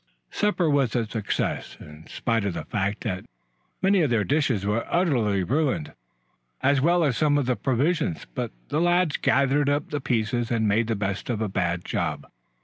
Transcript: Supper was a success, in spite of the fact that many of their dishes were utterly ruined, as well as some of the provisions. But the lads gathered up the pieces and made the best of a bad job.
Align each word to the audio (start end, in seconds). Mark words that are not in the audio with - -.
Supper 0.31 0.67
was 0.67 0.95
a 0.95 1.05
success, 1.05 1.77
in 1.79 2.07
spite 2.07 2.43
of 2.45 2.55
the 2.55 2.65
fact 2.65 3.01
that 3.03 3.23
many 3.83 4.01
of 4.01 4.09
their 4.09 4.23
dishes 4.23 4.65
were 4.65 4.83
utterly 4.89 5.43
ruined, 5.43 5.93
as 6.61 6.81
well 6.81 7.03
as 7.03 7.15
some 7.15 7.37
of 7.37 7.45
the 7.45 7.55
provisions. 7.55 8.25
But 8.33 8.51
the 8.69 8.81
lads 8.81 9.17
gathered 9.17 9.69
up 9.69 9.91
the 9.91 10.01
pieces 10.01 10.49
and 10.49 10.67
made 10.67 10.87
the 10.87 10.95
best 10.95 11.29
of 11.29 11.39
a 11.39 11.47
bad 11.47 11.85
job. 11.85 12.25